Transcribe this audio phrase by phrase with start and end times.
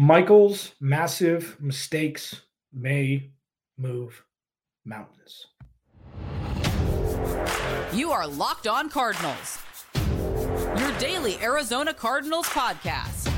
[0.00, 2.40] Michael's massive mistakes
[2.72, 3.32] may
[3.76, 4.24] move
[4.82, 5.48] mountains.
[7.92, 9.58] You are Locked On Cardinals,
[10.78, 13.30] your daily Arizona Cardinals podcast.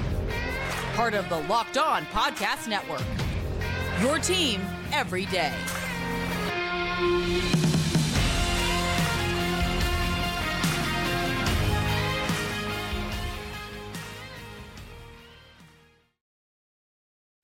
[0.95, 3.03] Part of the Locked On Podcast Network.
[4.01, 4.61] Your team
[4.93, 5.53] every day.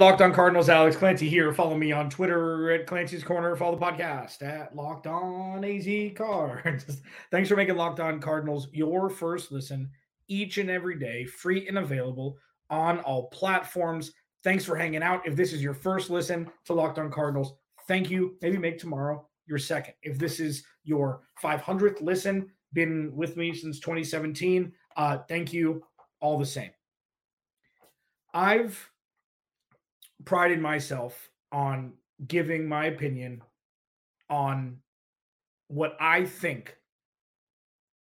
[0.00, 1.52] Locked on Cardinals, Alex Clancy here.
[1.52, 3.56] Follow me on Twitter at Clancy's Corner.
[3.56, 7.02] Follow the podcast at Locked On AZ Cards.
[7.32, 9.90] Thanks for making Locked On Cardinals your first listen
[10.28, 12.38] each and every day, free and available
[12.70, 14.12] on all platforms.
[14.44, 15.26] Thanks for hanging out.
[15.26, 17.54] If this is your first listen to Locked On Cardinals,
[17.88, 18.36] thank you.
[18.40, 19.94] Maybe make tomorrow your second.
[20.04, 25.82] If this is your 500th listen, been with me since 2017, uh, thank you
[26.20, 26.70] all the same.
[28.32, 28.88] I've
[30.24, 31.92] prided myself on
[32.26, 33.42] giving my opinion
[34.28, 34.78] on
[35.68, 36.76] what I think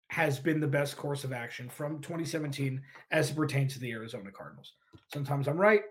[0.09, 4.31] has been the best course of action from 2017 as it pertains to the Arizona
[4.31, 4.73] Cardinals.
[5.13, 5.83] Sometimes I'm right,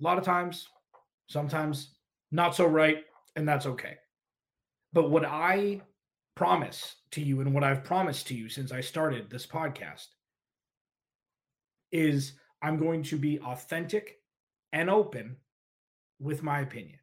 [0.00, 0.66] a lot of times,
[1.28, 1.94] sometimes
[2.32, 3.04] not so right,
[3.36, 3.96] and that's okay.
[4.92, 5.82] But what I
[6.34, 10.06] promise to you and what I've promised to you since I started this podcast
[11.92, 14.19] is I'm going to be authentic
[14.72, 15.36] and open
[16.18, 16.98] with my opinion.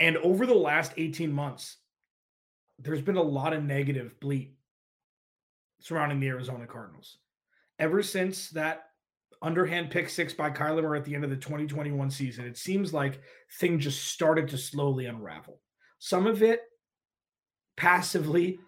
[0.00, 1.76] And over the last 18 months,
[2.78, 4.54] there's been a lot of negative bleat
[5.80, 7.18] surrounding the Arizona Cardinals.
[7.78, 8.84] Ever since that
[9.42, 12.92] underhand pick six by Kyler Murray at the end of the 2021 season, it seems
[12.92, 13.20] like
[13.60, 15.60] things just started to slowly unravel.
[15.98, 16.60] Some of it
[17.76, 18.58] passively,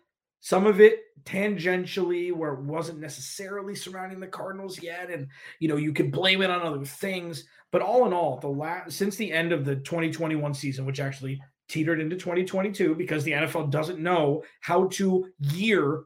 [0.41, 5.77] some of it tangentially where it wasn't necessarily surrounding the Cardinals yet and you know
[5.77, 7.44] you can blame it on other things.
[7.72, 11.41] But all in all the last since the end of the 2021 season which actually
[11.69, 16.03] teetered into 2022 because the NFL doesn't know how to gear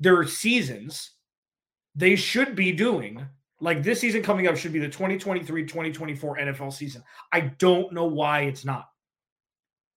[0.00, 1.10] their seasons
[1.94, 3.24] they should be doing
[3.60, 7.02] like this season coming up should be the 2023-2024 NFL season.
[7.32, 8.88] I don't know why it's not.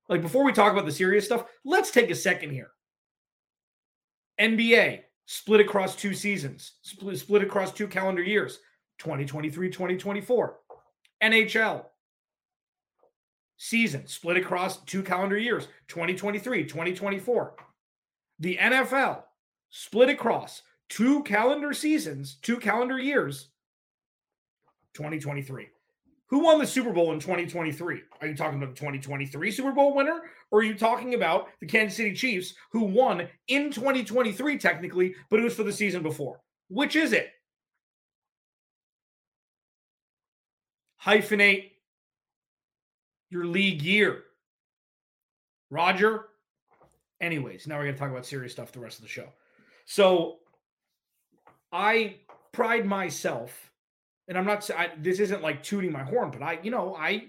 [0.07, 2.69] Like before we talk about the serious stuff let's take a second here
[4.39, 8.59] NBA split across two seasons, split, split across two calendar years,
[8.99, 10.57] 2023, 2024.
[11.23, 11.85] NHL
[13.57, 17.55] season split across two calendar years, 2023, 2024.
[18.39, 19.23] The NFL
[19.69, 23.49] split across two calendar seasons, two calendar years,
[24.93, 25.67] 2023.
[26.29, 28.01] Who won the Super Bowl in 2023?
[28.21, 30.23] Are you talking about the 2023 Super Bowl winner?
[30.51, 35.39] Or are you talking about the Kansas City Chiefs who won in 2023, technically, but
[35.39, 36.41] it was for the season before?
[36.69, 37.29] Which is it?
[41.01, 41.71] Hyphenate
[43.29, 44.23] your league year.
[45.69, 46.25] Roger.
[47.21, 49.27] Anyways, now we're going to talk about serious stuff the rest of the show.
[49.85, 50.39] So
[51.71, 52.17] I
[52.51, 53.66] pride myself
[54.27, 57.27] and I'm not I, this isn't like tooting my horn, but I, you know, I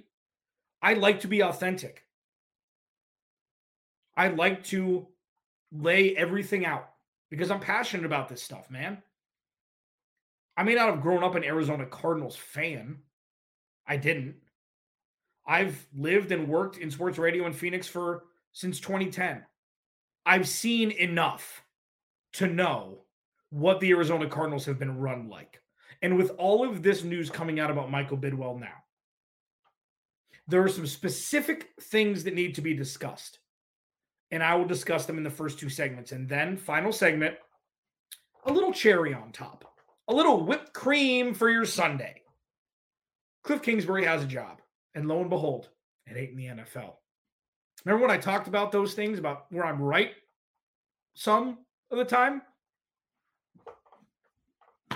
[0.82, 2.04] I like to be authentic.
[4.16, 5.06] I like to
[5.72, 6.90] lay everything out
[7.30, 9.02] because I'm passionate about this stuff, man.
[10.56, 12.98] I may not have grown up an Arizona Cardinals fan.
[13.86, 14.34] I didn't.
[15.46, 19.44] I've lived and worked in sports radio in Phoenix for since 2010.
[20.26, 21.62] I've seen enough
[22.34, 23.02] to know
[23.50, 25.62] what the Arizona Cardinals have been run like.
[26.02, 28.84] And with all of this news coming out about Michael Bidwill now,
[30.46, 33.38] there are some specific things that need to be discussed.
[34.30, 36.12] And I will discuss them in the first two segments.
[36.12, 37.34] And then, final segment,
[38.44, 39.64] a little cherry on top,
[40.08, 42.22] a little whipped cream for your Sunday.
[43.44, 44.60] Kliff Kingsbury has a job.
[44.94, 45.68] And lo and behold,
[46.06, 46.94] it ain't in the NFL.
[47.84, 50.12] Remember when I talked about those things about where I'm right
[51.14, 51.58] some
[51.90, 52.42] of the time?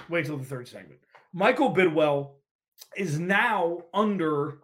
[0.09, 1.01] Wait till the third segment.
[1.33, 2.33] Michael Bidwill
[2.97, 4.59] is now under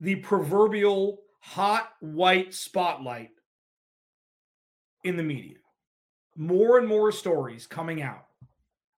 [0.00, 3.30] the proverbial hot white spotlight
[5.04, 5.56] in the media.
[6.36, 8.26] More and more stories coming out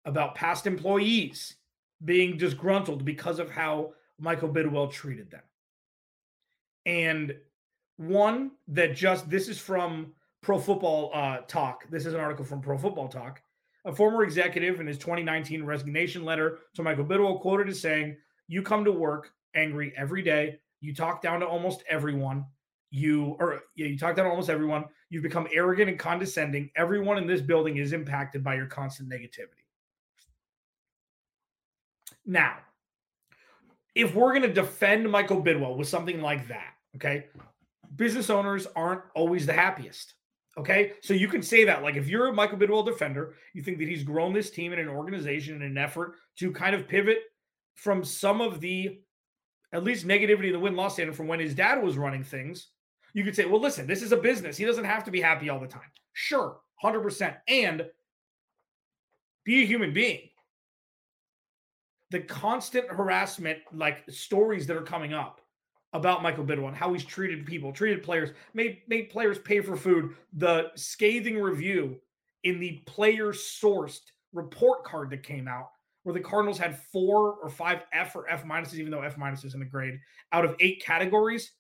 [0.05, 1.57] about past employees
[2.05, 5.43] being disgruntled because of how Michael Bidwill treated them.
[6.87, 7.35] And
[7.97, 10.13] one that just this is from
[10.43, 11.89] Pro Football uh, Talk.
[11.91, 13.41] This is an article from Pro Football Talk
[13.85, 18.17] a former executive in his 2019 resignation letter to Michael Bidwill quoted as saying,
[18.49, 20.59] You come to work angry every day.
[20.81, 22.47] You talk down to almost everyone.
[22.91, 24.85] You or yeah, you talk down to almost everyone.
[25.11, 26.71] You've become arrogant and condescending.
[26.77, 29.65] Everyone in this building is impacted by your constant negativity.
[32.27, 32.57] Now,
[33.95, 37.27] if we're going to defend Michael Bidwill with something like that, okay,
[37.97, 40.15] business owners aren't always the happiest.
[40.57, 40.93] Okay.
[41.01, 41.83] So you can say that.
[41.83, 44.79] Like, if you're a Michael Bidwill defender, you think that he's grown this team in
[44.79, 47.19] an organization in an effort to kind of pivot
[47.75, 49.01] from some of the
[49.73, 52.69] at least negativity in the win loss standard from when his dad was running things.
[53.13, 54.57] You could say, well, listen, this is a business.
[54.57, 55.83] He doesn't have to be happy all the time.
[56.13, 57.37] Sure, 100%.
[57.49, 57.85] And
[59.45, 60.31] be a human being.
[62.11, 65.41] The constant harassment, like stories that are coming up
[65.95, 70.15] about Michael Bidwill how he's treated people, treated players, made made players pay for food.
[70.35, 72.01] The scathing review
[72.43, 74.01] in the player sourced
[74.33, 75.71] report card that came out,
[76.03, 79.45] where the Cardinals had four or five F or F minuses, even though F minus
[79.45, 79.99] isn't a grade,
[80.33, 81.53] out of eight categories.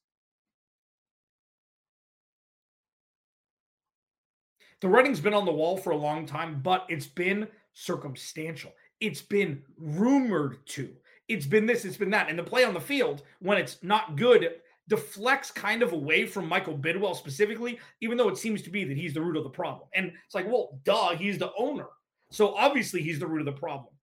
[4.80, 8.72] The writing's been on the wall for a long time, but it's been circumstantial.
[9.00, 10.94] It's been rumored to.
[11.28, 12.28] It's been this, it's been that.
[12.28, 14.48] And the play on the field, when it's not good,
[14.88, 18.96] deflects kind of away from Michael Bidwill specifically, even though it seems to be that
[18.96, 19.88] he's the root of the problem.
[19.94, 21.86] And it's like, well, duh, he's the owner.
[22.30, 23.94] So obviously he's the root of the problem.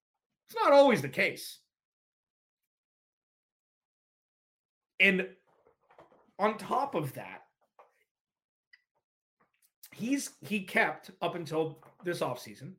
[0.47, 1.59] It's not always the case.
[4.99, 5.27] And
[6.39, 7.43] on top of that,
[9.93, 12.73] he's he kept up until this offseason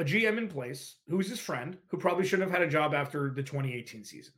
[0.00, 3.30] a GM in place who's his friend, who probably shouldn't have had a job after
[3.30, 4.32] the 2018 season.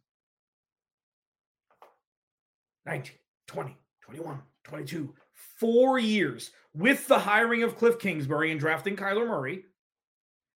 [2.84, 3.14] 19,
[3.46, 5.14] 20, 21, 22,
[5.60, 9.64] four years with the hiring of Kliff Kingsbury and drafting Kyler Murray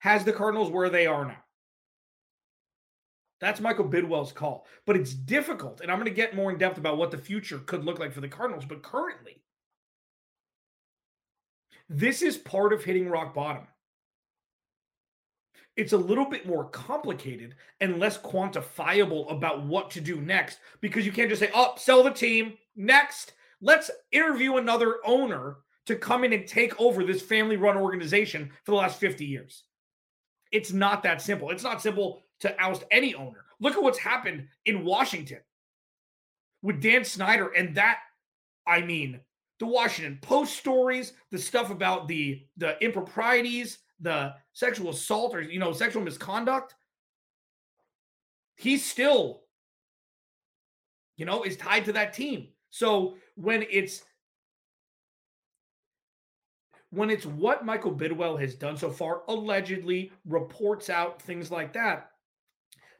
[0.00, 1.36] has the Cardinals where they are now.
[3.40, 4.66] That's Michael Bidwill's call.
[4.86, 5.82] But it's difficult.
[5.82, 8.12] And I'm going to get more in depth about what the future could look like
[8.12, 8.64] for the Cardinals.
[8.64, 9.42] But currently,
[11.88, 13.68] this is part of hitting rock bottom
[15.76, 21.04] it's a little bit more complicated and less quantifiable about what to do next because
[21.04, 22.54] you can't just say, oh, sell the team.
[22.76, 28.50] Next, let's interview another owner to come in and take over this family run organization
[28.64, 29.64] for the last 50 years.
[30.50, 31.50] It's not that simple.
[31.50, 33.44] It's not simple to oust any owner.
[33.60, 35.40] Look at what's happened in Washington
[36.62, 37.98] with Dan Snyder and that,
[38.66, 39.20] I mean,
[39.58, 45.58] the Washington Post stories, the stuff about the the improprieties the sexual assault or you
[45.58, 46.74] know sexual misconduct
[48.56, 49.42] he's still
[51.16, 52.48] you know is tied to that team.
[52.70, 54.02] So when it's
[56.90, 62.10] when it's what michael bidwill has done so far allegedly reports out things like that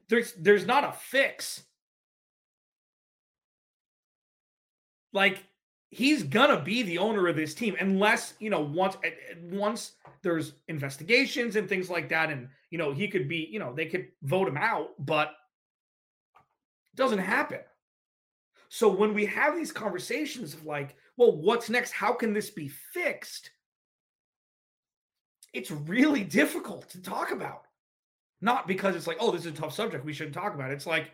[0.08, 1.62] there's there's not a fix.
[5.12, 5.44] Like
[5.90, 9.92] he's gonna be the owner of this team unless you know once eh, eh, once
[10.22, 13.86] there's investigations and things like that and you know he could be you know they
[13.86, 15.28] could vote him out but
[16.92, 17.60] it doesn't happen.
[18.68, 21.92] So when we have these conversations of like well what's next?
[21.92, 23.50] How can this be fixed?
[25.52, 27.62] It's really difficult to talk about.
[28.40, 30.74] Not because it's like oh this is a tough subject we shouldn't talk about it.
[30.74, 31.12] it's like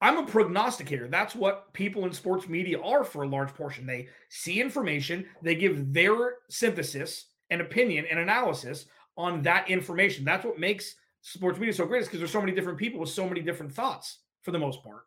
[0.00, 1.08] I'm a prognosticator.
[1.08, 3.86] That's what people in sports media are for a large portion.
[3.86, 8.86] They see information, they give their synthesis and opinion and analysis
[9.16, 10.24] on that information.
[10.24, 13.10] That's what makes sports media so great, is because there's so many different people with
[13.10, 15.04] so many different thoughts for the most part.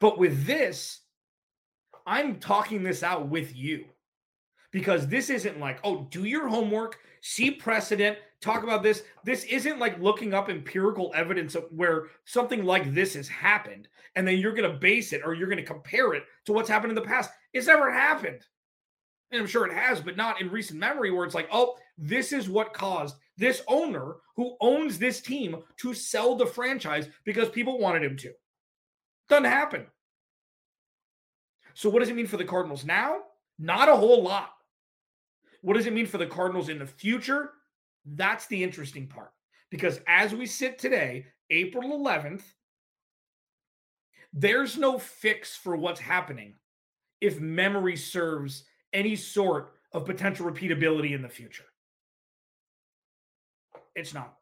[0.00, 1.00] But with this,
[2.06, 3.84] I'm talking this out with you
[4.72, 9.02] because this isn't like, oh, do your homework, see precedent, talk about this.
[9.24, 14.26] This isn't like looking up empirical evidence of where something like this has happened and
[14.26, 16.90] then you're going to base it or you're going to compare it to what's happened
[16.90, 17.30] in the past.
[17.52, 18.40] It's never happened.
[19.30, 22.32] And I'm sure it has, but not in recent memory where it's like, oh, this
[22.32, 27.78] is what caused this owner who owns this team to sell the franchise because people
[27.78, 28.32] wanted him to.
[29.28, 29.86] Doesn't happen.
[31.74, 33.18] So, what does it mean for the Cardinals now?
[33.58, 34.50] Not a whole lot.
[35.62, 37.52] What does it mean for the Cardinals in the future?
[38.14, 39.32] That's the interesting part.
[39.70, 42.42] Because as we sit today, April 11th,
[44.32, 46.54] there's no fix for what's happening
[47.20, 51.64] if memory serves any sort of potential repeatability in the future.
[53.94, 54.36] It's not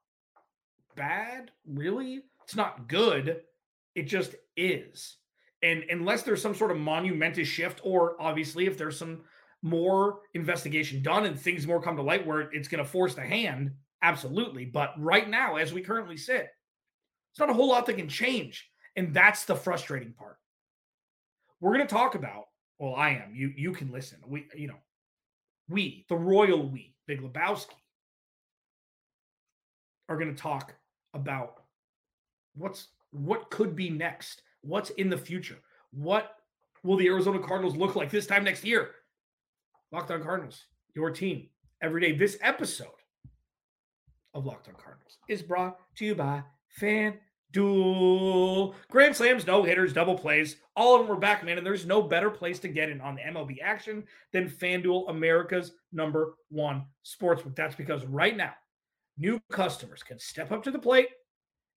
[0.96, 2.22] bad, really.
[2.44, 3.42] It's not good.
[3.94, 5.16] It just is.
[5.62, 9.22] And unless there's some sort of monumentous shift, or obviously if there's some
[9.62, 13.22] more investigation done and things more come to light where it's going to force the
[13.22, 13.72] hand,
[14.02, 14.64] absolutely.
[14.64, 16.48] But right now, as we currently sit,
[17.32, 18.70] it's not a whole lot that can change.
[18.96, 20.38] And that's the frustrating part.
[21.60, 22.44] We're going to talk about,
[22.78, 23.34] well, I am.
[23.34, 24.18] You you can listen.
[24.26, 24.78] We, you know,
[25.68, 27.74] we, the royal we, Big Lebowski.
[30.08, 30.74] are going to talk
[31.14, 31.62] about
[32.54, 35.58] what's what could be next, what's in the future,
[35.90, 36.36] what
[36.82, 38.90] will the Arizona Cardinals look like this time next year?
[39.96, 41.48] Locked on Cardinals, your team
[41.80, 42.12] every day.
[42.12, 42.88] This episode
[44.34, 46.42] of Locked on Cardinals is brought to you by
[46.78, 48.74] FanDuel.
[48.90, 50.56] Grand slams, no hitters, double plays.
[50.76, 51.56] All of them are back, man.
[51.56, 55.72] And there's no better place to get in on the MLB action than FanDuel, America's
[55.94, 57.56] number one sportsbook.
[57.56, 58.52] That's because right now,
[59.16, 61.08] new customers can step up to the plate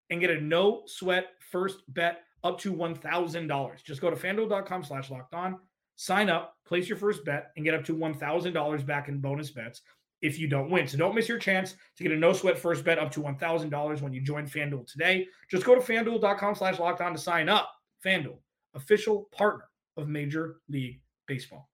[0.10, 3.84] and get a no sweat first bet up to $1,000.
[3.84, 5.58] Just go to fanduel.com slash locked on,
[6.00, 9.82] sign up, place your first bet, and get up to $1,000 back in bonus bets
[10.22, 10.88] if you don't win.
[10.88, 14.02] So don't miss your chance to get a no sweat first bet up to $1,000
[14.02, 15.28] when you join FanDuel today.
[15.52, 17.70] Just go to fanduel.com slash locked on to sign up.
[18.06, 18.38] FanDuel,
[18.76, 19.66] official partner
[19.98, 21.70] of Major League Baseball.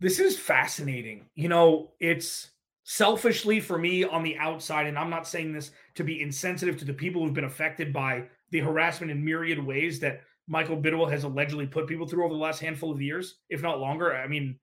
[0.00, 1.26] This is fascinating.
[1.34, 2.52] You know, it's
[2.84, 6.86] selfishly for me on the outside, and I'm not saying this to be insensitive to
[6.86, 11.24] the people who've been affected by the harassment in myriad ways that Michael Bidwill has
[11.24, 14.14] allegedly put people through over the last handful of years, if not longer.
[14.14, 14.58] I mean,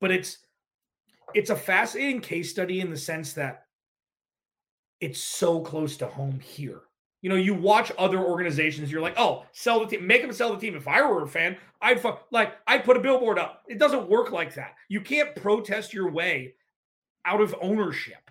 [0.00, 0.38] but it's
[1.34, 3.64] it's a fascinating case study in the sense that
[5.00, 6.80] it's so close to home here.
[7.20, 10.54] You know, you watch other organizations, you're like, oh, sell the team, make them sell
[10.54, 10.76] the team.
[10.76, 13.62] If I were a fan, I'd like I'd put a billboard up.
[13.68, 14.74] It doesn't work like that.
[14.88, 16.54] You can't protest your way
[17.24, 18.30] out of ownership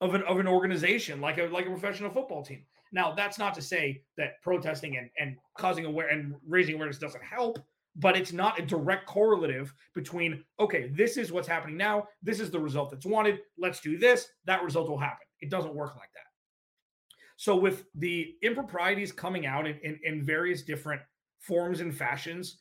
[0.00, 2.64] of an of an organization like a like a professional football team.
[2.92, 7.22] Now, that's not to say that protesting and, and causing aware and raising awareness doesn't
[7.22, 7.58] help,
[7.96, 12.06] but it's not a direct correlative between, okay, this is what's happening now.
[12.22, 13.40] This is the result that's wanted.
[13.58, 14.28] Let's do this.
[14.44, 15.26] That result will happen.
[15.40, 16.22] It doesn't work like that.
[17.36, 21.00] So, with the improprieties coming out in, in, in various different
[21.38, 22.58] forms and fashions,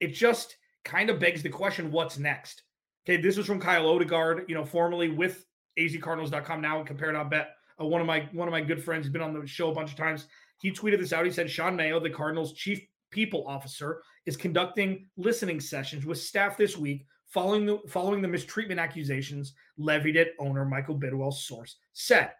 [0.00, 2.62] it just kind of begs the question what's next?
[3.06, 5.46] Okay, this was from Kyle Odegard, you know, formerly with
[5.78, 7.48] azcardinals.com, now compare.bet
[7.80, 9.74] uh, one of my one of my good friends has been on the show a
[9.74, 10.26] bunch of times.
[10.60, 11.24] He tweeted this out.
[11.24, 16.56] He said Sean Mayo, the Cardinals' chief people officer, is conducting listening sessions with staff
[16.56, 22.32] this week following the following the mistreatment accusations levied at owner Michael Bidwill's source said.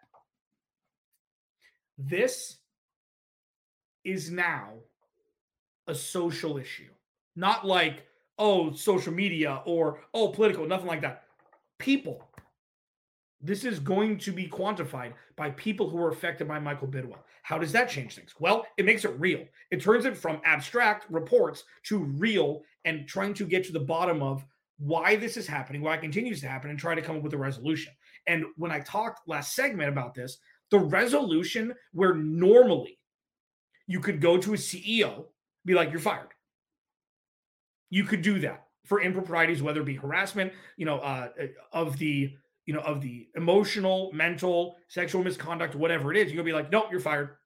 [1.97, 2.57] This
[4.03, 4.75] is now
[5.87, 6.89] a social issue,
[7.35, 8.05] not like
[8.37, 11.23] oh social media or oh political, nothing like that.
[11.77, 12.28] People
[13.41, 17.19] this is going to be quantified by people who are affected by Michael Bidwill.
[17.43, 18.33] How does that change things?
[18.39, 19.45] Well, it makes it real.
[19.71, 24.21] It turns it from abstract reports to real and trying to get to the bottom
[24.21, 24.45] of
[24.77, 27.33] why this is happening, why it continues to happen, and try to come up with
[27.33, 27.93] a resolution.
[28.27, 30.37] And when I talked last segment about this,
[30.69, 32.99] the resolution where normally
[33.87, 35.25] you could go to a CEO,
[35.65, 36.29] be like, you're fired.
[37.89, 41.29] You could do that for improprieties, whether it be harassment, you know, uh,
[41.73, 42.35] of the
[42.69, 46.71] you know, of the emotional, mental, sexual misconduct, whatever it is, you're gonna be like,
[46.71, 47.37] nope, you're fired.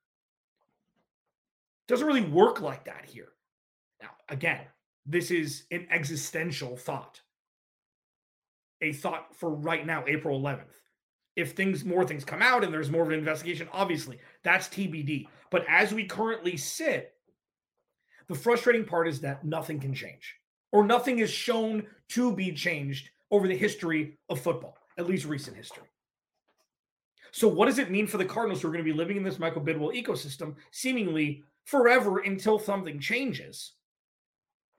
[1.87, 3.29] Doesn't really work like that here.
[4.01, 4.65] Now, again,
[5.05, 7.21] this is an existential thought.
[8.81, 10.75] A thought for right now, April 11th.
[11.37, 15.29] If things more things come out and there's more of an investigation, obviously that's TBD.
[15.51, 17.13] But as we currently sit,
[18.27, 20.35] the frustrating part is that nothing can change
[20.73, 25.57] or nothing is shown to be changed over the history of football at least recent
[25.57, 25.87] history.
[27.31, 29.23] So, what does it mean for the Cardinals who are going to be living in
[29.23, 33.73] this Michael Bidwill ecosystem seemingly forever until something changes?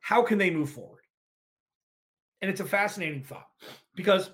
[0.01, 1.03] How can they move forward?
[2.43, 3.49] And it's a fascinating thought
[3.97, 4.31] because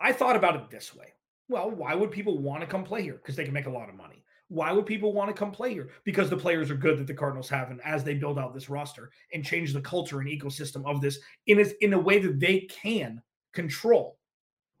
[0.00, 1.12] I thought about it this way.
[1.48, 3.14] Well, why would people want to come play here?
[3.14, 4.24] Because they can make a lot of money.
[4.48, 5.90] Why would people want to come play here?
[6.04, 8.70] Because the players are good that the Cardinals have, and as they build out this
[8.70, 12.38] roster and change the culture and ecosystem of this in a, in a way that
[12.38, 13.20] they can
[13.52, 14.18] control.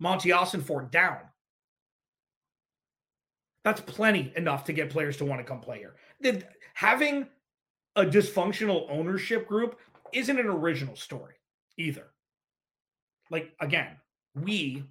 [0.02, 1.18] Monti Ossenfort down.
[3.64, 5.94] That's plenty enough to get players to want to come play here.
[6.74, 7.28] Having
[7.94, 9.78] a dysfunctional ownership group
[10.12, 11.34] isn't an original story
[11.78, 12.08] either.
[13.30, 13.96] Like, again,
[14.34, 14.82] we,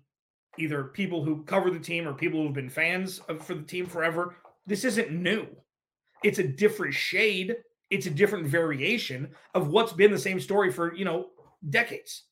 [0.57, 3.87] either people who cover the team or people who've been fans of, for the team
[3.87, 5.45] forever, this isn't new.
[6.23, 7.57] It's a different shade,
[7.89, 11.31] it's a different variation of what's been the same story for, you know,
[11.69, 12.23] decades,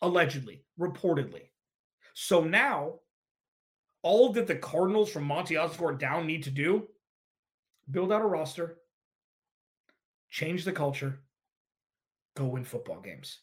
[0.00, 1.49] allegedly, reportedly.
[2.14, 2.94] So now,
[4.02, 6.88] all that the Cardinals from Monti Ossenfort down need to do
[7.90, 8.76] build out a roster,
[10.30, 11.18] change the culture,
[12.36, 13.40] go win football games.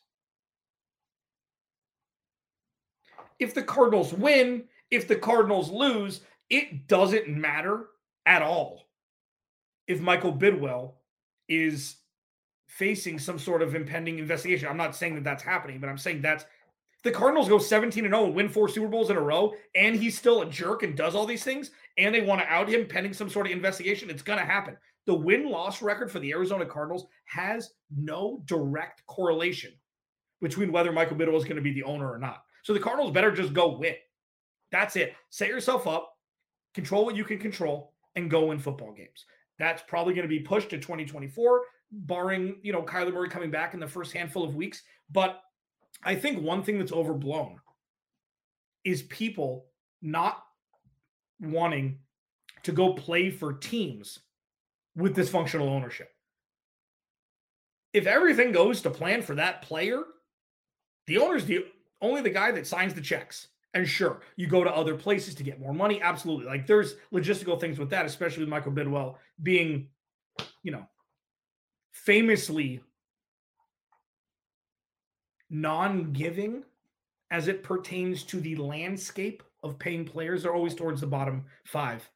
[3.39, 7.88] If the Cardinals win, if the Cardinals lose, it doesn't matter
[8.25, 8.88] at all
[9.88, 10.93] if Michael Bidwill
[11.47, 11.97] is
[12.67, 14.67] facing some sort of impending investigation.
[14.67, 16.45] I'm not saying that that's happening, but I'm saying that's
[17.08, 19.96] the Cardinals go 17 and 0 and win four Super Bowls in a row, and
[19.96, 22.86] he's still a jerk and does all these things, and they want to out him
[22.86, 24.76] pending some sort of investigation, it's going to happen.
[25.06, 29.72] The win loss record for the Arizona Cardinals has no direct correlation
[30.42, 32.44] between whether Michael Bidwill is going to be the owner or not.
[32.64, 33.96] So the Cardinals better just go win.
[34.74, 35.14] That's it.
[35.30, 36.14] Set yourself up,
[36.74, 39.26] control what you can control, and go win football games.
[39.58, 41.62] That's probably going to be pushed to 2024,
[41.92, 44.84] barring you know Kyler Murray coming back in the first handful of weeks.
[45.10, 45.42] But
[46.04, 47.60] I think one thing that's overblown
[48.84, 49.66] is people
[50.01, 50.44] not
[51.42, 52.00] wanting
[52.63, 54.20] to go play for teams
[54.96, 56.10] with dysfunctional ownership.
[57.94, 60.04] If everything goes to plan for that player,
[61.08, 61.66] the owner's the
[62.01, 63.48] only the guy that signs the checks.
[63.74, 66.01] And sure, you go to other places to get more money.
[66.01, 66.46] Absolutely.
[66.46, 69.89] Like there's logistical things with that, especially with Michael Bidwill being,
[70.63, 70.88] you know,
[71.92, 72.82] famously
[75.50, 76.63] non giving
[77.32, 80.44] as it pertains to the landscape of paying players.
[80.44, 82.10] They're always towards the bottom five.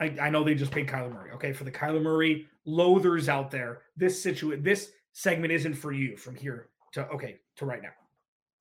[0.00, 1.32] I, I know they just paid Kyler Murray.
[1.32, 1.52] Okay.
[1.52, 6.34] For the Kyler Murray loathers out there, this situation, this segment isn't for you from
[6.34, 7.92] here to, okay, to right now.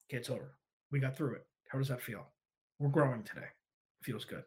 [0.09, 0.17] Okay.
[0.17, 0.55] It's over.
[0.91, 1.45] We got through it.
[1.69, 2.27] How does that feel?
[2.79, 3.47] We're growing today.
[4.01, 4.43] Feels good.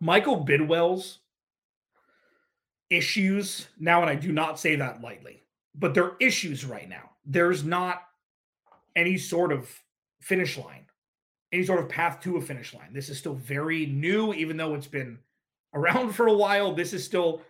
[0.00, 1.18] Michael Bidwill's
[2.88, 5.42] issues now, and I do not say that lightly,
[5.80, 7.10] but there are issues right now.
[7.24, 8.02] There's not
[8.94, 9.68] any sort of
[10.20, 10.86] finish line,
[11.52, 12.92] any sort of path to a finish line.
[12.92, 15.18] This is still very new, even though it's been
[15.74, 16.74] around for a while.
[16.74, 17.40] This is still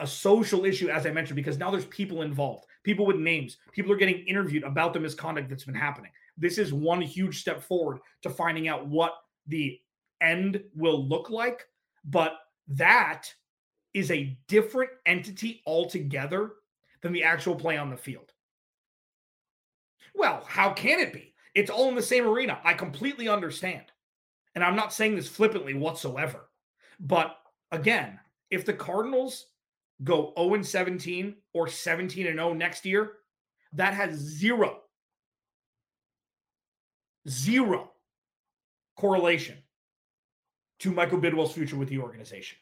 [0.00, 3.56] a social issue, as I mentioned, because now there's people involved, people with names.
[3.72, 6.10] People are getting interviewed about the misconduct that's been happening.
[6.36, 9.14] This is one huge step forward to finding out what
[9.46, 9.80] the
[10.20, 11.66] end will look like.
[12.04, 12.34] But
[12.68, 13.32] that
[13.94, 16.52] is a different entity altogether
[17.02, 18.32] than the actual play on the field.
[20.14, 21.34] Well, how can it be?
[21.54, 22.58] It's all in the same arena.
[22.64, 23.84] I completely understand.
[24.54, 26.48] And I'm not saying this flippantly whatsoever.
[27.00, 27.36] But
[27.70, 28.18] again,
[28.50, 29.46] if the Cardinals
[30.04, 33.12] go 0 17 or 17 and 0 next year,
[33.74, 34.80] that has zero,
[37.28, 37.90] zero
[38.96, 39.58] correlation
[40.80, 42.58] to Michael Bidwill's future with the organization.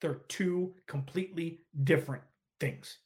[0.00, 2.22] They're two completely different
[2.60, 2.98] things.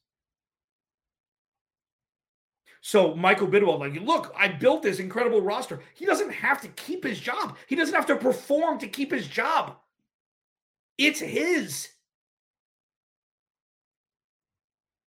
[2.83, 5.81] So Michael Bidwill, like, look, I built this incredible roster.
[5.95, 7.57] He doesn't have to keep his job.
[7.69, 9.77] He doesn't have to perform to keep his job.
[10.99, 11.89] It's his.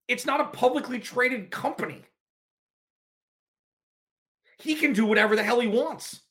[0.08, 2.02] It's not a publicly traded company.
[4.58, 6.22] He can do whatever the hell he wants.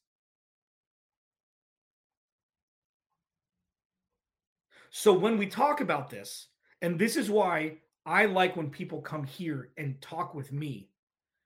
[4.97, 6.47] So when we talk about this,
[6.81, 10.89] and this is why I like when people come here and talk with me,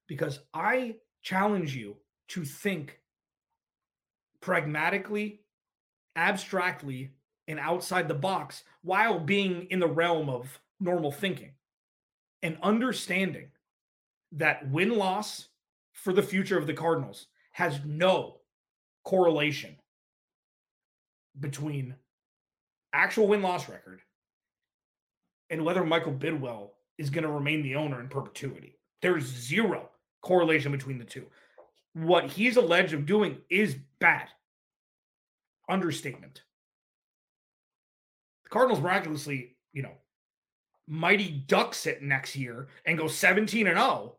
[0.06, 1.96] because I challenge you
[2.28, 3.00] to think
[4.42, 5.40] pragmatically,
[6.14, 7.12] abstractly,
[7.48, 11.52] and outside the box while being in the realm of normal thinking
[12.42, 13.48] and understanding
[14.32, 15.48] that win loss
[15.94, 18.40] for the future of the Cardinals has no
[19.04, 19.74] correlation
[21.40, 21.94] between
[22.92, 24.00] actual win loss record
[25.50, 28.78] and whether Michael Bidwill is going to remain the owner in perpetuity.
[29.02, 29.90] There's zero
[30.22, 31.26] correlation between the two.
[31.94, 34.28] What he's alleged of doing is bad.
[35.68, 36.42] Understatement.
[38.44, 39.94] The Cardinals miraculously, you know,
[40.86, 44.16] mighty ducks it next year and go 17 and 0.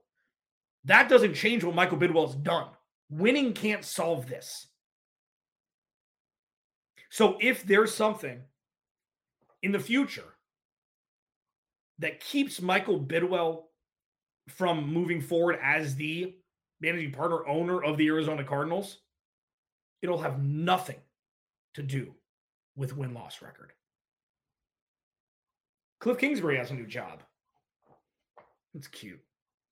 [0.86, 2.67] That doesn't change what Michael Bidwill's done.
[3.10, 4.67] Winning can't solve this.
[7.10, 8.41] So if there's something
[9.62, 10.36] in the future
[12.00, 13.63] that keeps Michael Bidwill
[14.48, 16.36] from moving forward as the
[16.82, 19.00] managing partner owner of the Arizona Cardinals,
[20.02, 21.00] it'll have nothing
[21.76, 22.15] to do
[22.76, 23.74] with win loss record.
[26.02, 27.22] Kliff Kingsbury has a new job.
[28.74, 29.19] It's cute.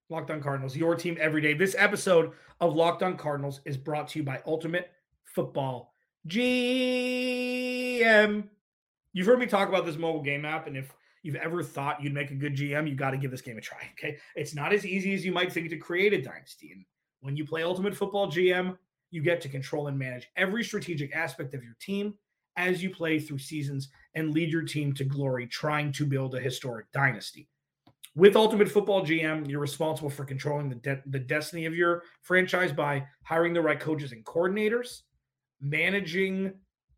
[0.10, 1.54] Locked on Cardinals, your team every day.
[1.54, 4.92] This episode of Locked on Cardinals is brought to you by Ultimate
[5.24, 5.94] Football
[6.28, 6.50] GM.
[9.18, 12.14] You've heard me talk about this mobile game app, and if you've ever thought you'd
[12.14, 13.80] make a good GM, you got to give this game a try.
[13.98, 14.18] Okay.
[14.36, 16.72] It's not as easy as you might think to create a dynasty.
[16.72, 16.86] And
[17.22, 18.78] when you play Ultimate Football GM,
[19.10, 22.14] you get to control and manage every strategic aspect of your team
[22.58, 26.40] as you play through seasons and lead your team to glory, trying to build a
[26.40, 27.50] historic dynasty.
[28.14, 32.72] With Ultimate Football GM, you're responsible for controlling the, de- the destiny of your franchise
[32.72, 35.02] by hiring the right coaches and coordinators,
[35.60, 36.54] managing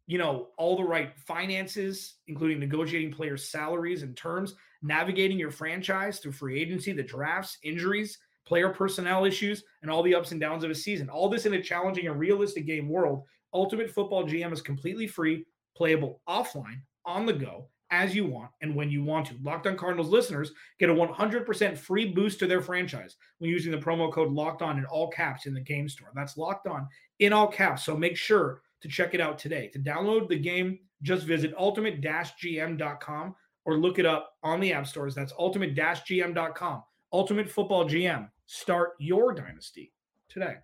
[0.09, 6.17] you know, all the right finances, including negotiating players' salaries and terms, navigating your franchise
[6.17, 10.63] through free agency, the drafts, injuries, player personnel issues, and all the ups and downs
[10.63, 11.11] of a season.
[11.11, 13.23] All this in a challenging and realistic game world.
[13.53, 15.45] Ultimate Football GM is completely free,
[15.77, 19.35] playable offline, on the go, as you want and when you want to.
[19.43, 23.77] Locked on Cardinals listeners get a 100% free boost to their franchise when using the
[23.77, 26.09] promo code locked on in all caps in the game store.
[26.15, 26.87] That's locked on
[27.19, 27.83] in all caps.
[27.83, 29.67] So make sure to check it out today.
[29.73, 35.15] To download the game, just visit ultimate-gm.com or look it up on the app stores.
[35.15, 36.83] That's ultimate-gm.com.
[37.11, 38.29] Ultimate Football GM.
[38.45, 39.91] Start your dynasty
[40.27, 40.55] today.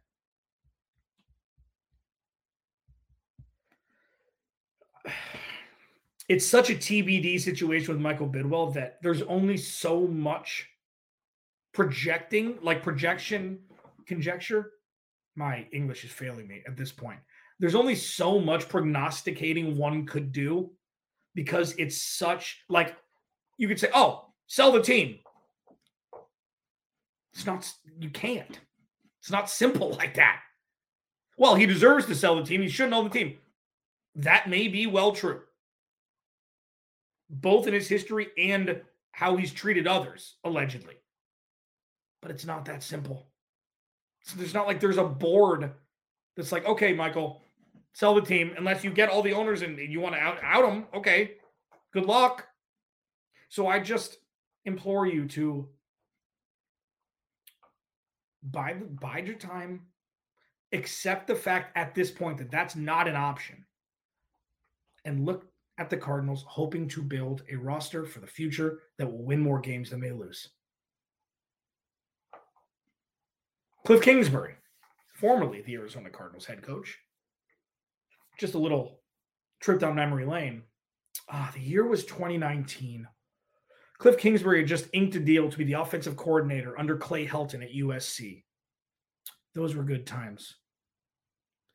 [6.28, 10.68] It's such a TBD situation with Michael Bidwill that there's only so much
[11.72, 13.60] projecting, like projection,
[14.08, 14.72] conjecture.
[15.36, 17.20] My English is failing me at this point
[17.60, 20.72] there's only so much prognosticating one could do
[21.34, 22.96] because it's such like
[23.58, 25.20] you could say, oh, sell the team.
[27.34, 28.60] It's not, you can't.
[29.22, 30.40] It's not simple like that.
[31.38, 32.62] Well, he deserves to sell the team.
[32.62, 33.38] He shouldn't own the team.
[34.16, 35.42] That may be well true,
[37.30, 40.96] both in his history and how he's treated others, allegedly.
[42.22, 43.28] But it's not that simple.
[44.24, 45.74] So there's not like there's a board
[46.38, 47.45] that's like, okay, Michael,
[47.96, 50.68] sell the team unless you get all the owners and you want to out, out
[50.68, 50.86] them.
[50.94, 51.36] Okay,
[51.94, 52.46] good luck.
[53.48, 54.18] So I just
[54.66, 55.70] implore you to
[58.44, 59.84] bide, bide your time,
[60.74, 63.66] accept the fact at this point that that's not an option,
[65.06, 65.46] and look
[65.78, 69.60] at the Cardinals hoping to build a roster for the future that will win more
[69.60, 70.50] games than they lose.
[73.88, 74.56] Kliff Kingsbury,
[75.14, 76.98] formerly the Arizona Cardinals head coach,
[78.38, 79.00] just a little
[79.60, 80.64] trip down memory lane.
[81.30, 83.08] Ah, the year was 2019.
[84.00, 87.64] Kliff Kingsbury had just inked a deal to be the offensive coordinator under Clay Helton
[87.64, 88.44] at USC.
[89.54, 90.56] Those were good times.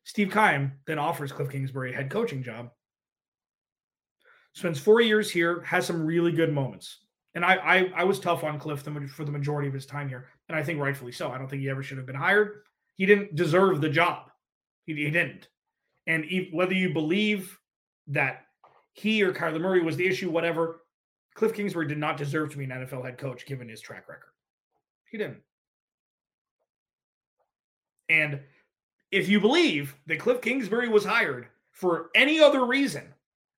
[0.03, 2.69] Steve Keim then offers Kliff Kingsbury a head coaching job.
[4.53, 6.99] Spends four years here, has some really good moments.
[7.33, 10.27] And I, I, I was tough on Kliff for the majority of his time here,
[10.49, 11.31] and I think rightfully so.
[11.31, 12.63] I don't think he ever should have been hired.
[12.97, 14.29] He didn't deserve the job.
[14.85, 15.47] He, he didn't.
[16.11, 17.57] And whether you believe
[18.07, 18.41] that
[18.91, 20.81] he or Kyler Murray was the issue, whatever,
[21.37, 24.33] Kliff Kingsbury did not deserve to be an NFL head coach given his track record.
[25.09, 25.41] He didn't.
[28.09, 28.41] And
[29.09, 33.13] if you believe that Kliff Kingsbury was hired for any other reason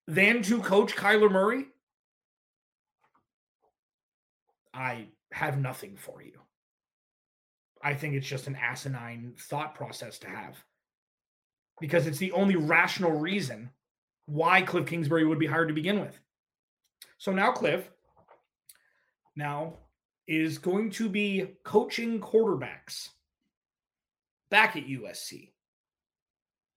[0.05, 1.65] than to coach Kyler Murray,
[4.75, 6.39] I have nothing for you.
[7.81, 10.63] I think it's just an asinine thought process to have
[11.79, 13.69] because it's the only rational reason
[14.25, 16.17] why Kliff Kingsbury would be hired to begin with.
[17.17, 17.83] So now Kliff
[19.36, 19.75] now
[20.27, 23.09] is going to be coaching quarterbacks
[24.49, 25.51] back at USC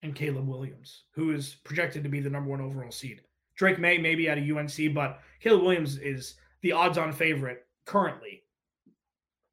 [0.03, 3.21] and Caleb Williams, who is projected to be the number one overall seed.
[3.55, 8.43] Drake Maye maybe at a UNC, but Caleb Williams is the odds-on favorite currently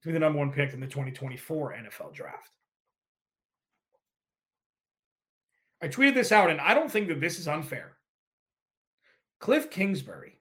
[0.02, 2.53] to be the number one pick in the 2024 NFL draft.
[5.84, 7.98] I tweeted this out, and I don't think that this is unfair.
[9.38, 10.38] Kliff Kingsbury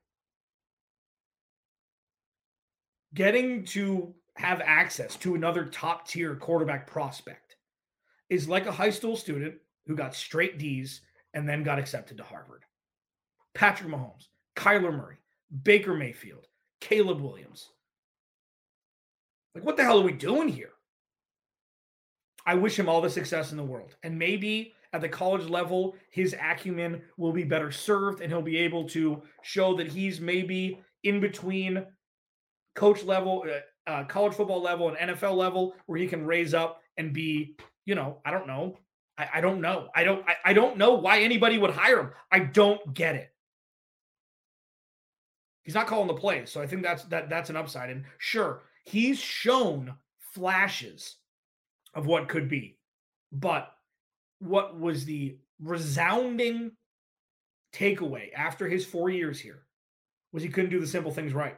[3.14, 7.58] getting to have access to another top tier quarterback prospect
[8.30, 11.02] is like a high school student who got straight D's
[11.34, 12.64] and then got accepted to Harvard.
[13.54, 15.18] Patrick Mahomes, Kyler Murray,
[15.64, 16.48] Baker Mayfield,
[16.80, 17.70] Caleb Williams.
[19.54, 20.73] Like, what the hell are we doing here?
[22.46, 23.96] I wish him all the success in the world.
[24.04, 28.58] And maybe at the college level, his acumen will be better served and he'll be
[28.58, 31.86] able to show that he's maybe in between
[32.76, 36.82] coach level, uh, uh college football level, and NFL level, where he can raise up
[36.98, 38.78] and be, you know, I don't know.
[39.18, 39.90] I, I don't know.
[39.96, 40.28] I don't.
[40.28, 42.12] I, I don't know why anybody would hire him.
[42.32, 43.30] I don't get it.
[45.64, 47.90] He's not calling the plays, so I think that's that that's an upside.
[47.90, 49.94] And sure, he's shown
[50.34, 51.18] flashes
[51.94, 52.78] of what could be,
[53.32, 53.72] but
[54.40, 56.72] what was the resounding
[57.74, 59.64] takeaway after his four years here
[60.32, 61.58] was he couldn't do the simple things right.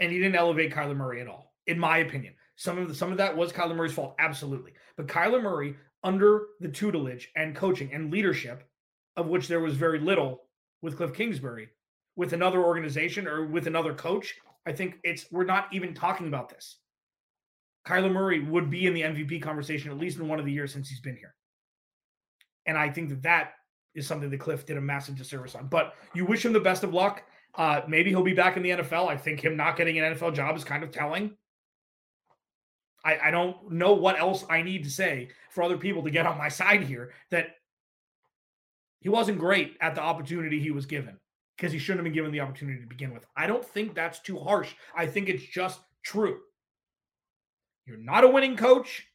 [0.00, 2.34] And he didn't elevate Kyler Murray at all, in my opinion.
[2.56, 4.72] Some of the, some of that was Kyler Murray's fault, absolutely.
[4.96, 8.68] But Kyler Murray, under the tutelage and coaching and leadership,
[9.16, 10.42] of which there was very little
[10.82, 11.68] with Kliff Kingsbury,
[12.16, 14.34] with another organization or with another coach,
[14.66, 16.78] I think it's we're not even talking about this.
[17.86, 20.72] Kyler Murray would be in the MVP conversation at least in one of the years
[20.72, 21.34] since he's been here.
[22.66, 23.52] And I think that that
[23.94, 25.68] is something that Kliff did a massive disservice on.
[25.68, 27.22] But you wish him the best of luck.
[27.54, 29.08] Uh, maybe he'll be back in the NFL.
[29.08, 31.36] I think him not getting an NFL job is kind of telling.
[33.04, 36.26] I, I don't know what else I need to say for other people to get
[36.26, 37.48] on my side here that
[39.00, 41.18] he wasn't great at the opportunity he was given
[41.56, 43.26] because he shouldn't have been given the opportunity to begin with.
[43.36, 44.74] I don't think that's too harsh.
[44.96, 46.38] I think it's just true.
[47.86, 49.06] You're not a winning coach.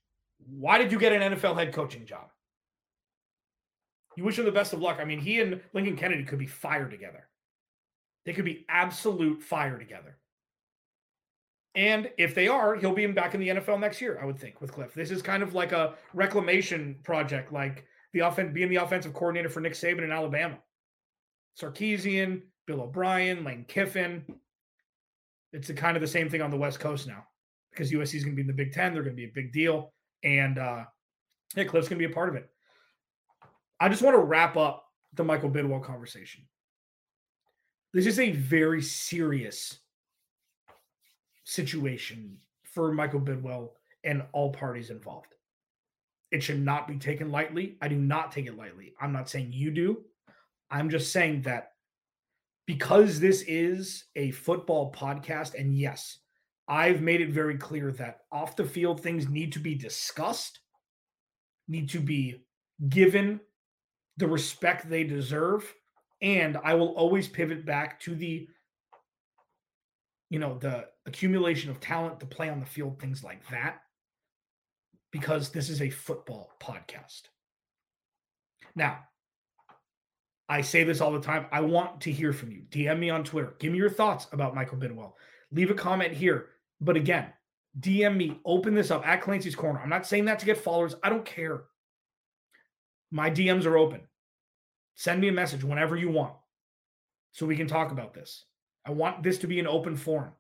[0.48, 2.30] Why did you get an NFL head coaching job?
[4.16, 5.00] You wish him the best of luck.
[5.00, 7.28] I mean, he and Lincoln Kennedy could be fired together.
[8.26, 10.18] They could be absolute fire together.
[11.76, 14.60] And if they are, he'll be back in the NFL next year, I would think,
[14.60, 14.94] with Kliff.
[14.94, 19.50] This is kind of like a reclamation project, like the offense being the offensive coordinator
[19.50, 20.58] for Nick Saban in Alabama.
[21.60, 24.26] Sarkisian, Bill O'Brien, Lane Kiffin.
[25.54, 27.26] It's kind of the same thing on the West Coast now
[27.72, 28.94] because USC is going to be in the Big Ten.
[28.94, 29.94] They're going to be a big deal.
[30.24, 30.86] And uh,
[31.56, 32.50] yeah, Kliff's going to be a part of it.
[33.80, 36.44] I just want to wrap up the Michael Bidwill conversation.
[37.94, 39.80] This is a very serious
[41.46, 43.70] situation for Michael Bidwill
[44.04, 45.34] and all parties involved.
[46.32, 47.78] It should not be taken lightly.
[47.82, 48.94] I do not take it lightly.
[49.02, 50.04] I'm not saying you do.
[50.70, 51.72] I'm just saying that
[52.68, 56.20] because this is a football podcast, and yes,
[56.70, 60.60] I've made it very clear that off the field things need to be discussed,
[61.68, 62.46] need to be
[62.88, 63.40] given
[64.18, 65.74] the respect they deserve.
[66.22, 68.48] And I will always pivot back to the,
[70.30, 73.80] you know, the accumulation of talent to play on the field, things like that,
[75.12, 77.24] because this is a football podcast.
[78.76, 79.00] Now,
[80.48, 81.48] I say this all the time.
[81.52, 82.62] I want to hear from you.
[82.70, 83.56] DM me on Twitter.
[83.60, 85.14] Give me your thoughts about Michael Bidwill.
[85.52, 86.50] Leave a comment here.
[86.82, 87.28] But again,
[87.80, 88.40] DM me.
[88.46, 89.80] Open this up at Clancy's Corner.
[89.80, 90.96] I'm not saying that to get followers.
[91.04, 91.64] I don't care.
[93.12, 94.02] My DMs are open.
[94.96, 96.34] Send me a message whenever you want
[97.32, 98.46] so we can talk about this.
[98.86, 100.32] I want this to be an open forum.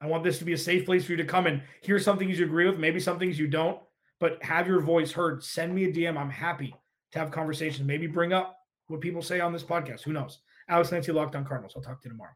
[0.00, 2.18] I want this to be a safe place for you to come and hear some
[2.18, 3.78] things you agree with, maybe some things you don't,
[4.20, 5.42] but have your voice heard.
[5.42, 6.16] Send me a DM.
[6.16, 6.74] I'm happy
[7.12, 7.86] to have conversations.
[7.86, 10.02] Maybe bring up what people say on this podcast.
[10.02, 10.38] Who knows?
[10.68, 11.72] Alex Clancy, Locked On Cardinals.
[11.76, 12.32] I'll talk to you tomorrow.